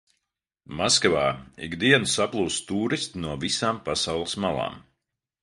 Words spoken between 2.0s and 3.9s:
saplūst tūristi no visām